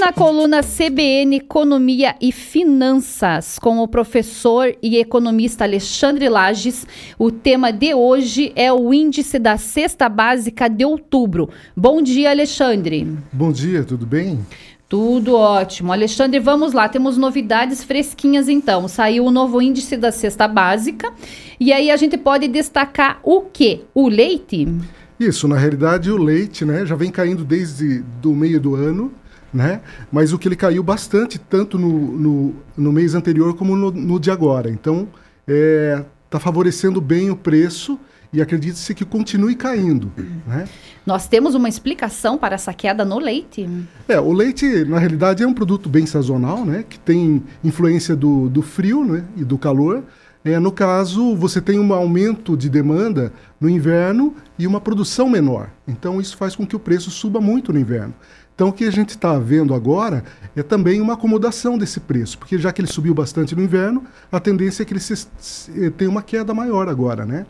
[0.00, 6.86] Na coluna CBN Economia e Finanças, com o professor e economista Alexandre Lages,
[7.18, 11.50] o tema de hoje é o índice da cesta básica de outubro.
[11.76, 13.08] Bom dia, Alexandre.
[13.32, 14.38] Bom dia, tudo bem?
[14.88, 15.92] Tudo ótimo.
[15.92, 18.86] Alexandre, vamos lá, temos novidades fresquinhas então.
[18.86, 21.12] Saiu o novo índice da cesta básica.
[21.58, 23.80] E aí a gente pode destacar o quê?
[23.92, 24.68] O leite?
[25.18, 29.12] Isso, na realidade o leite, né, já vem caindo desde do meio do ano
[29.52, 29.80] né?
[30.10, 34.20] Mas o que ele caiu bastante, tanto no, no, no mês anterior como no, no
[34.20, 34.70] de agora.
[34.70, 35.08] Então,
[35.46, 37.98] está é, tá favorecendo bem o preço
[38.32, 40.12] e acredita-se que continue caindo.
[40.46, 40.68] Né?
[41.06, 43.68] Nós temos uma explicação para essa queda no leite?
[44.06, 46.84] É, o leite, na realidade, é um produto bem sazonal, né?
[46.86, 49.24] Que tem influência do, do frio né?
[49.36, 50.04] e do calor.
[50.44, 55.70] É, no caso, você tem um aumento de demanda no inverno e uma produção menor.
[55.86, 58.14] Então, isso faz com que o preço suba muito no inverno.
[58.58, 60.24] Então, o que a gente está vendo agora
[60.56, 64.40] é também uma acomodação desse preço, porque já que ele subiu bastante no inverno, a
[64.40, 67.46] tendência é que ele se, se, tenha uma queda maior agora, né?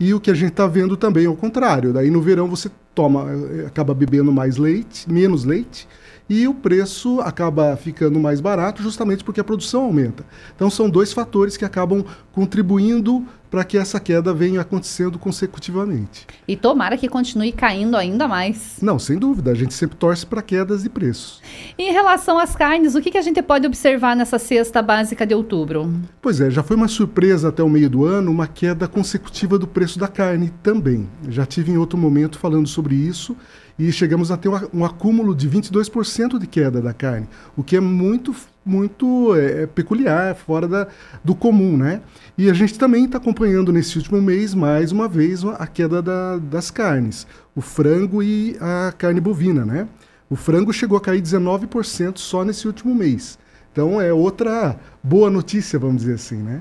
[0.00, 1.92] E o que a gente está vendo também é o contrário.
[1.92, 5.86] Daí no verão você toma, eh, acaba bebendo mais leite, menos leite,
[6.28, 10.24] e o preço acaba ficando mais barato justamente porque a produção aumenta.
[10.54, 16.26] Então são dois fatores que acabam contribuindo para que essa queda venha acontecendo consecutivamente.
[16.46, 18.76] E tomara que continue caindo ainda mais.
[18.82, 19.50] Não, sem dúvida.
[19.50, 21.40] A gente sempre torce para quedas de preços.
[21.78, 25.34] Em relação às carnes, o que, que a gente pode observar nessa cesta básica de
[25.34, 25.90] outubro?
[26.20, 29.66] Pois é, já foi uma surpresa até o meio do ano uma queda consecutiva do
[29.66, 31.08] preço da carne também.
[31.28, 33.34] Já tive em outro momento falando sobre isso
[33.78, 37.80] e chegamos a ter um, acúmulo de 22% de queda da carne, o que é
[37.80, 38.34] muito,
[38.66, 40.88] muito é, é, peculiar, fora da,
[41.22, 42.00] do comum, né?
[42.36, 46.38] E a gente também está acompanhando nesse último mês, mais uma vez, a queda da,
[46.38, 49.86] das carnes, o frango e a carne bovina, né?
[50.28, 53.38] O frango chegou a cair 19% só nesse último mês.
[53.72, 56.60] Então é outra boa notícia, vamos dizer assim, né?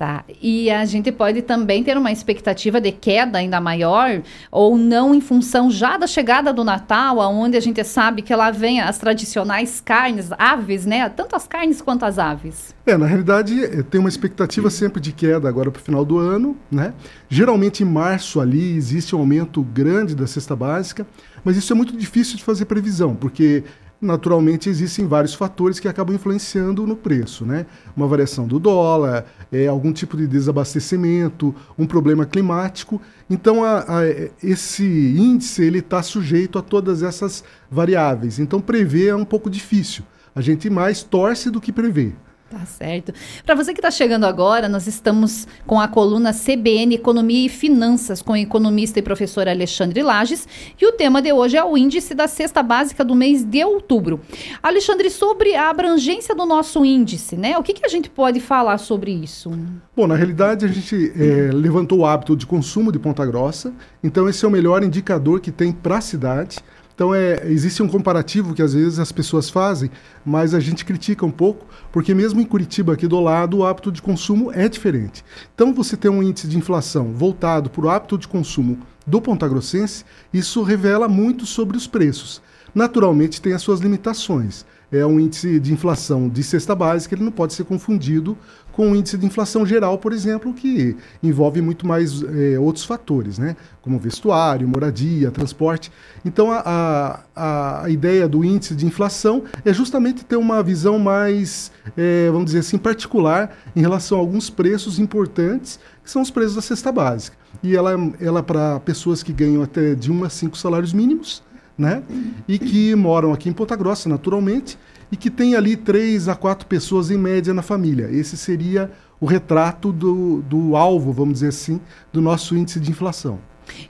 [0.00, 0.24] Tá.
[0.40, 5.20] E a gente pode também ter uma expectativa de queda ainda maior, ou não em
[5.20, 9.78] função já da chegada do Natal, onde a gente sabe que lá vem as tradicionais
[9.78, 11.06] carnes, aves, né?
[11.10, 12.74] Tanto as carnes quanto as aves.
[12.86, 16.16] É, na realidade, eh, tem uma expectativa sempre de queda agora para o final do
[16.16, 16.94] ano, né?
[17.28, 21.06] Geralmente em março ali existe um aumento grande da cesta básica,
[21.44, 23.64] mas isso é muito difícil de fazer previsão, porque
[24.00, 27.66] naturalmente existem vários fatores que acabam influenciando no preço, né?
[27.94, 33.00] Uma variação do dólar, é, algum tipo de desabastecimento, um problema climático.
[33.28, 34.06] Então, a, a,
[34.42, 38.38] esse índice ele está sujeito a todas essas variáveis.
[38.38, 40.04] Então, prever é um pouco difícil.
[40.34, 42.12] A gente mais torce do que prevê.
[42.50, 43.14] Tá certo.
[43.46, 48.20] Para você que está chegando agora, nós estamos com a coluna CBN Economia e Finanças
[48.20, 50.48] com o economista e professor Alexandre Lages
[50.80, 54.20] e o tema de hoje é o índice da cesta básica do mês de outubro.
[54.60, 57.56] Alexandre, sobre a abrangência do nosso índice, né?
[57.56, 59.52] O que, que a gente pode falar sobre isso?
[59.96, 63.72] Bom, na realidade a gente é, levantou o hábito de consumo de Ponta Grossa,
[64.02, 66.58] então esse é o melhor indicador que tem para a cidade.
[67.00, 69.90] Então é, existe um comparativo que às vezes as pessoas fazem,
[70.22, 73.90] mas a gente critica um pouco, porque mesmo em Curitiba, aqui do lado, o hábito
[73.90, 75.24] de consumo é diferente.
[75.54, 80.04] Então você tem um índice de inflação voltado para o hábito de consumo do Pontagrossense,
[80.30, 82.42] isso revela muito sobre os preços.
[82.74, 87.30] Naturalmente tem as suas limitações é um índice de inflação de cesta básica, ele não
[87.30, 88.36] pode ser confundido
[88.80, 93.38] com o índice de inflação geral, por exemplo, que envolve muito mais é, outros fatores,
[93.38, 93.54] né?
[93.82, 95.92] como vestuário, moradia, transporte.
[96.24, 101.70] Então, a, a, a, ideia do índice de inflação é justamente ter uma visão mais,
[101.94, 106.54] é, vamos dizer assim, particular em relação a alguns preços importantes, que são os preços
[106.54, 107.36] da cesta básica.
[107.62, 111.42] E ela, ela para pessoas que ganham até de 1 a 5 salários mínimos,
[111.76, 112.02] né?
[112.48, 114.78] E que moram aqui em Ponta Grossa, naturalmente,
[115.10, 118.08] e que tem ali três a quatro pessoas em média na família.
[118.10, 118.90] Esse seria
[119.20, 121.80] o retrato do, do alvo, vamos dizer assim,
[122.12, 123.38] do nosso índice de inflação.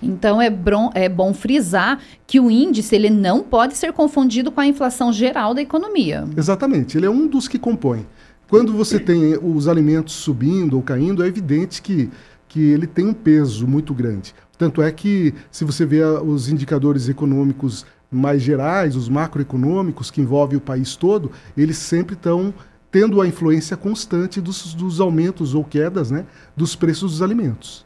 [0.03, 4.61] Então é bom, é bom frisar que o índice ele não pode ser confundido com
[4.61, 6.25] a inflação geral da economia.
[6.37, 8.07] Exatamente, ele é um dos que compõe.
[8.49, 12.11] Quando você tem os alimentos subindo ou caindo, é evidente que,
[12.49, 14.34] que ele tem um peso muito grande.
[14.59, 20.59] Tanto é que, se você vê os indicadores econômicos mais gerais, os macroeconômicos, que envolvem
[20.59, 22.53] o país todo, eles sempre estão
[22.91, 26.27] tendo a influência constante dos, dos aumentos ou quedas né,
[26.57, 27.84] dos preços dos alimentos.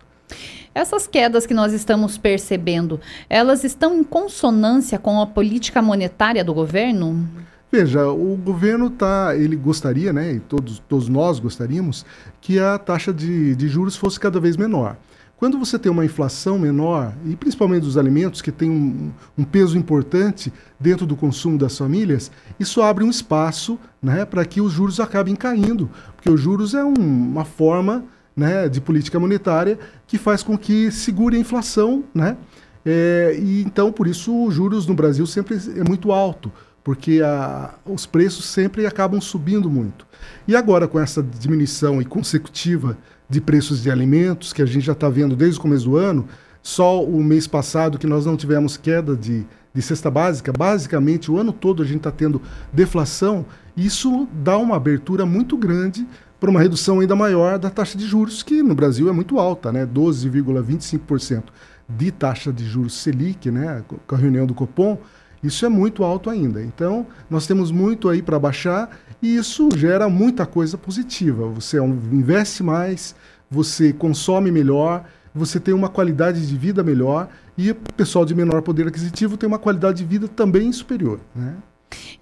[0.74, 2.98] Essas quedas que nós estamos percebendo,
[3.28, 7.28] elas estão em consonância com a política monetária do governo?
[7.70, 12.04] Veja, o governo tá, ele gostaria, né, e todos, todos nós gostaríamos,
[12.40, 14.96] que a taxa de, de juros fosse cada vez menor.
[15.44, 19.76] Quando você tem uma inflação menor, e principalmente dos alimentos, que tem um, um peso
[19.76, 20.50] importante
[20.80, 25.36] dentro do consumo das famílias, isso abre um espaço né, para que os juros acabem
[25.36, 30.56] caindo, porque os juros é um, uma forma né, de política monetária que faz com
[30.56, 32.38] que segure a inflação, né?
[32.82, 36.50] É, e então, por isso, os juros no Brasil sempre é muito alto,
[36.82, 40.06] porque a, os preços sempre acabam subindo muito.
[40.48, 42.96] E agora, com essa diminuição e consecutiva
[43.28, 46.26] de preços de alimentos, que a gente já está vendo desde o começo do ano,
[46.62, 51.38] só o mês passado que nós não tivemos queda de, de cesta básica, basicamente o
[51.38, 52.40] ano todo a gente está tendo
[52.72, 53.44] deflação,
[53.76, 56.06] isso dá uma abertura muito grande
[56.40, 59.72] para uma redução ainda maior da taxa de juros, que no Brasil é muito alta,
[59.72, 59.86] né?
[59.86, 61.44] 12,25%
[61.88, 63.82] de taxa de juros Selic, né?
[64.06, 64.98] com a reunião do Copom,
[65.44, 66.62] isso é muito alto ainda.
[66.62, 71.46] Então, nós temos muito aí para baixar e isso gera muita coisa positiva.
[71.48, 73.14] Você investe mais,
[73.50, 75.04] você consome melhor,
[75.34, 79.46] você tem uma qualidade de vida melhor e o pessoal de menor poder aquisitivo tem
[79.46, 81.20] uma qualidade de vida também superior.
[81.34, 81.54] Né?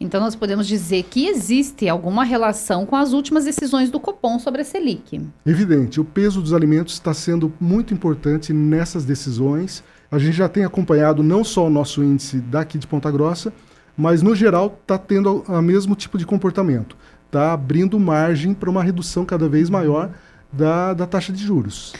[0.00, 4.62] Então, nós podemos dizer que existe alguma relação com as últimas decisões do Copom sobre
[4.62, 5.20] a Selic.
[5.46, 9.82] Evidente, o peso dos alimentos está sendo muito importante nessas decisões.
[10.12, 13.50] A gente já tem acompanhado não só o nosso índice daqui de Ponta Grossa,
[13.96, 16.94] mas no geral está tendo o mesmo tipo de comportamento.
[17.24, 20.10] Está abrindo margem para uma redução cada vez maior
[20.52, 21.94] da, da taxa de juros.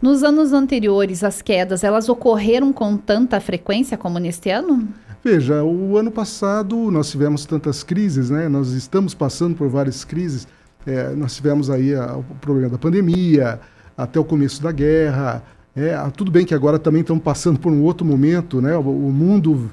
[0.00, 4.86] Nos anos anteriores, as quedas elas ocorreram com tanta frequência como neste ano?
[5.24, 8.48] Veja, o ano passado nós tivemos tantas crises, né?
[8.48, 10.46] Nós estamos passando por várias crises.
[10.86, 13.58] É, nós tivemos aí a, o problema da pandemia,
[13.96, 15.42] até o começo da guerra.
[15.74, 18.76] É, tudo bem que agora também estamos passando por um outro momento, né?
[18.76, 19.70] O, o mundo,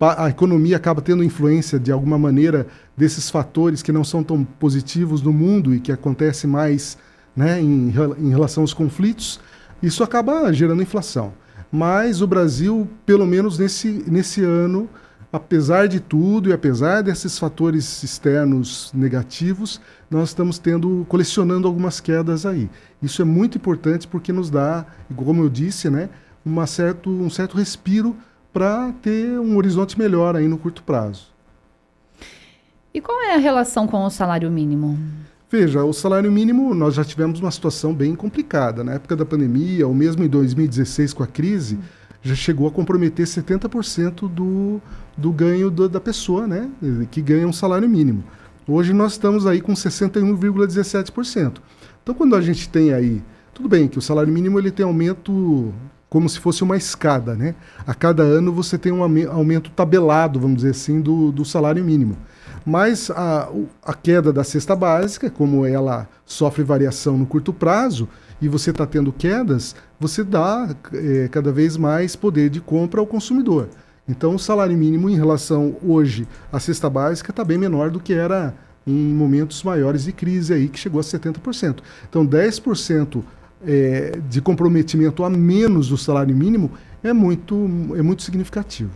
[0.00, 2.66] a economia acaba tendo influência de alguma maneira
[2.96, 6.96] desses fatores que não são tão positivos no mundo e que acontece mais,
[7.36, 7.60] né?
[7.60, 9.38] Em, em relação aos conflitos,
[9.82, 11.34] isso acaba gerando inflação.
[11.70, 14.88] Mas o Brasil, pelo menos nesse, nesse ano,
[15.32, 19.80] apesar de tudo e apesar desses fatores externos negativos,
[20.10, 22.68] nós estamos tendo colecionando algumas quedas aí.
[23.02, 24.84] Isso é muito importante porque nos dá,
[25.16, 26.10] como eu disse, né,
[26.44, 28.14] uma certo, um certo respiro
[28.52, 31.32] para ter um horizonte melhor aí no curto prazo.
[32.92, 34.98] E qual é a relação com o salário mínimo?
[35.50, 38.84] Veja, o salário mínimo, nós já tivemos uma situação bem complicada.
[38.84, 41.78] Na época da pandemia, ou mesmo em 2016 com a crise,
[42.22, 44.80] já chegou a comprometer 70% do,
[45.16, 46.70] do ganho do, da pessoa, né?
[47.10, 48.22] Que ganha um salário mínimo.
[48.66, 51.54] Hoje nós estamos aí com 61,17%.
[52.02, 53.22] Então, quando a gente tem aí,
[53.52, 55.74] tudo bem que o salário mínimo ele tem aumento
[56.08, 57.54] como se fosse uma escada, né?
[57.86, 62.16] A cada ano você tem um aumento tabelado, vamos dizer assim, do, do salário mínimo.
[62.64, 63.48] Mas a,
[63.84, 68.08] a queda da cesta básica, como ela sofre variação no curto prazo,
[68.40, 73.06] e você está tendo quedas, você dá é, cada vez mais poder de compra ao
[73.06, 73.68] consumidor.
[74.08, 78.12] Então, o salário mínimo em relação hoje à cesta básica está bem menor do que
[78.12, 78.54] era
[78.84, 81.78] em momentos maiores de crise aí, que chegou a 70%.
[82.08, 83.22] Então, 10%
[83.64, 86.72] é, de comprometimento a menos do salário mínimo
[87.02, 87.54] é muito,
[87.96, 88.90] é muito significativo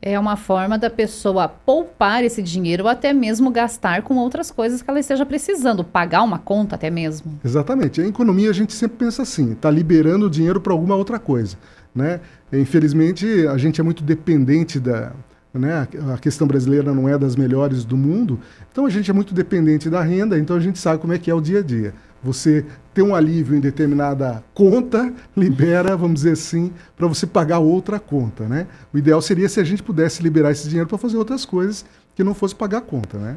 [0.00, 4.80] é uma forma da pessoa poupar esse dinheiro ou até mesmo gastar com outras coisas
[4.80, 7.38] que ela esteja precisando, pagar uma conta até mesmo.
[7.44, 8.00] Exatamente.
[8.00, 11.56] A economia a gente sempre pensa assim, está liberando dinheiro para alguma outra coisa.
[11.94, 12.20] Né?
[12.52, 15.12] Infelizmente, a gente é muito dependente da.
[15.58, 15.86] Né?
[16.14, 18.38] A questão brasileira não é das melhores do mundo,
[18.70, 21.30] então a gente é muito dependente da renda, então a gente sabe como é que
[21.30, 21.94] é o dia a dia.
[22.22, 28.00] Você ter um alívio em determinada conta, libera, vamos dizer assim, para você pagar outra
[28.00, 28.66] conta, né?
[28.92, 31.84] O ideal seria se a gente pudesse liberar esse dinheiro para fazer outras coisas
[32.16, 33.36] que não fosse pagar a conta, né?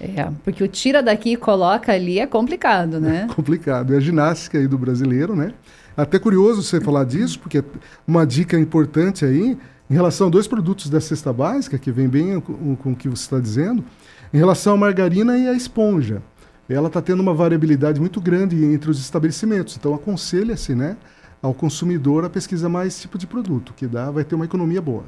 [0.00, 3.26] É, porque o tira daqui e coloca ali é complicado, né?
[3.28, 3.92] É complicado.
[3.92, 5.52] É a ginástica aí do brasileiro, né?
[5.94, 7.62] Até curioso você falar disso, porque
[8.06, 9.58] uma dica importante aí,
[9.92, 13.10] em relação a dois produtos da cesta básica, que vem bem com, com o que
[13.10, 13.84] você está dizendo,
[14.32, 16.22] em relação à margarina e à esponja
[16.68, 19.76] ela está tendo uma variabilidade muito grande entre os estabelecimentos.
[19.76, 20.96] Então, aconselha-se né,
[21.42, 25.04] ao consumidor a pesquisar mais tipo de produto, que dá, vai ter uma economia boa.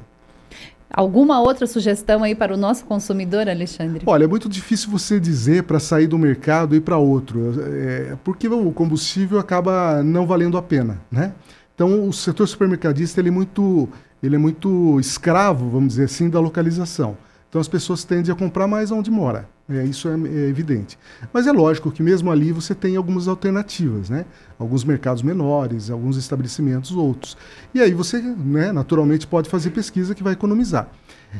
[0.93, 4.03] Alguma outra sugestão aí para o nosso consumidor, Alexandre?
[4.05, 8.47] Olha, é muito difícil você dizer para sair do mercado e para outro, é, porque
[8.47, 11.33] o combustível acaba não valendo a pena, né?
[11.73, 13.89] Então, o setor supermercadista ele é muito,
[14.25, 17.17] ele é muito escravo, vamos dizer assim, da localização.
[17.49, 19.47] Então, as pessoas tendem a comprar mais onde mora.
[19.67, 20.97] É, isso é, é, evidente.
[21.33, 24.25] Mas é lógico que mesmo ali você tem algumas alternativas, né?
[24.59, 27.35] Alguns mercados menores, alguns estabelecimentos outros.
[27.73, 30.87] E aí você, né, naturalmente, pode fazer pesquisa que vai economizar.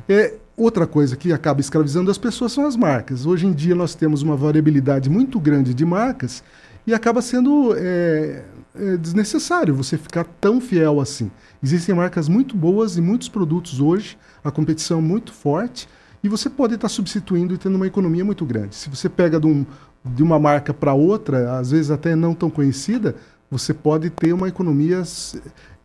[0.09, 3.25] É, outra coisa que acaba escravizando as pessoas são as marcas.
[3.25, 6.43] Hoje em dia nós temos uma variabilidade muito grande de marcas
[6.87, 8.43] E acaba sendo é,
[8.75, 11.31] é desnecessário você ficar tão fiel assim.
[11.61, 15.87] Existem marcas muito boas e muitos produtos hoje, a competição é muito forte,
[16.23, 18.75] e você pode estar substituindo e tendo uma economia muito grande.
[18.75, 19.65] Se você pega de, um,
[20.03, 23.15] de uma marca para outra, às vezes até não tão conhecida,
[23.49, 25.03] você pode ter uma economia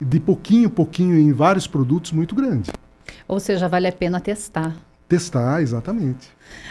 [0.01, 2.71] de pouquinho pouquinho em vários produtos muito grande.
[3.29, 4.75] Ou seja, vale a pena testar.
[5.11, 6.29] Testar, exatamente.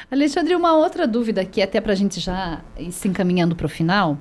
[0.10, 3.70] Alexandre, uma outra dúvida aqui, até para a gente já ir se encaminhando para o
[3.70, 4.18] final.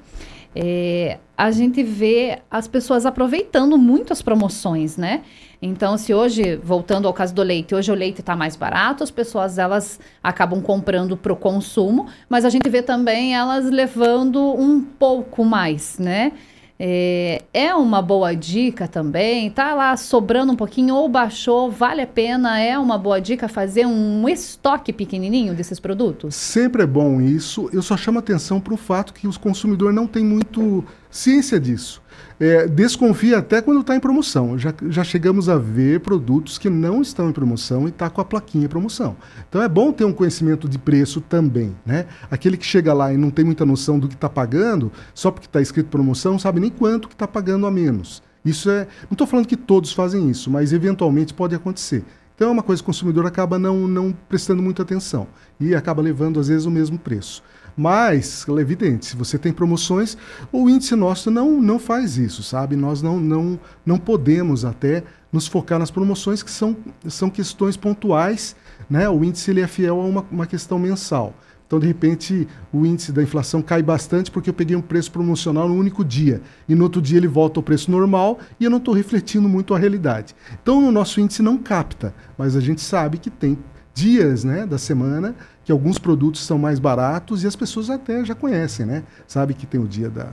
[0.57, 5.23] É, a gente vê as pessoas aproveitando muito as promoções, né?
[5.63, 9.11] Então, se hoje, voltando ao caso do leite, hoje o leite está mais barato, as
[9.13, 14.81] pessoas elas acabam comprando para o consumo, mas a gente vê também elas levando um
[14.81, 16.33] pouco mais, né?
[16.81, 22.07] É, é, uma boa dica também, tá lá sobrando um pouquinho ou baixou, vale a
[22.07, 26.37] pena, é uma boa dica fazer um estoque pequenininho desses produtos?
[26.37, 30.07] Sempre é bom isso, eu só chamo atenção para o fato que os consumidores não
[30.07, 32.01] têm muito ciência disso
[32.41, 34.59] é, desconfia até quando está em promoção.
[34.59, 38.25] Já, já chegamos a ver produtos que não estão em promoção e está com a
[38.25, 39.17] plaquinha promoção.
[39.49, 41.75] Então é bom ter um conhecimento de preço também.
[41.85, 42.07] Né?
[42.31, 45.47] Aquele que chega lá e não tem muita noção do que está pagando, só porque
[45.47, 48.23] está escrito promoção, não sabe nem quanto que está pagando a menos.
[48.45, 48.87] Isso é.
[49.03, 52.05] Não estou falando que todos fazem isso, mas eventualmente pode acontecer.
[52.35, 55.27] Então é uma coisa que o consumidor acaba não, não prestando muita atenção
[55.59, 57.43] e acaba levando, às vezes, o mesmo preço.
[57.79, 60.19] Mas, é evidente, se você tem promoções,
[60.51, 62.75] o índice nosso não, não faz isso, sabe?
[62.75, 68.57] Nós não, não, não podemos até nos focar nas promoções, que são, são questões pontuais,
[68.91, 69.09] né?
[69.09, 71.33] O índice ele é fiel a uma, uma questão mensal.
[71.69, 75.69] Então, de repente, o índice da inflação cai bastante porque eu peguei um preço promocional
[75.69, 76.43] no único dia.
[76.69, 79.73] E no outro dia ele volta ao preço normal e eu não estou refletindo muito
[79.73, 80.35] a realidade.
[80.61, 83.57] Então, o nosso índice não capta, mas a gente sabe que tem
[83.99, 88.35] dias né, da semana que alguns produtos são mais baratos e as pessoas até já
[88.35, 89.03] conhecem, né?
[89.27, 90.29] Sabe que tem o dia da,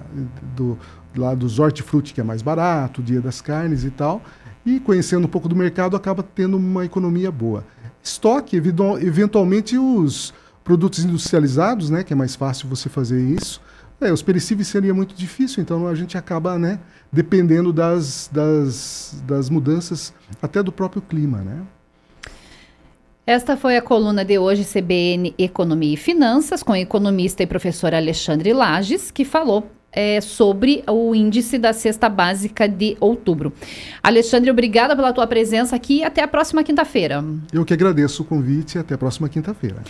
[0.56, 0.78] do,
[1.18, 4.22] lá dos hortifruti que é mais barato, o dia das carnes e tal.
[4.64, 7.66] E conhecendo um pouco do mercado acaba tendo uma economia boa.
[8.04, 10.32] Estoque, eventualmente os
[10.64, 13.60] produtos industrializados, né, que é mais fácil você fazer isso.
[14.00, 16.80] É, os perecíveis seria muito difícil, então a gente acaba, né,
[17.12, 21.62] dependendo das, das, das mudanças até do próprio clima, né?
[23.28, 27.92] Esta foi a coluna de hoje, CBN Economia e Finanças, com o economista e professor
[27.92, 33.52] Alexandre Lages, que falou é, sobre o índice da cesta básica de outubro.
[34.04, 37.26] Alexandre, obrigada pela tua presença aqui e até a próxima quinta-feira.
[37.52, 39.82] Eu que agradeço o convite e até a próxima quinta-feira.